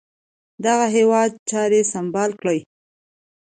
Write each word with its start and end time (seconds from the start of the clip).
دغه 0.65 0.85
هیواد 0.95 1.31
چاري 1.49 1.81
سمبال 1.93 2.31
کړي. 2.41 2.59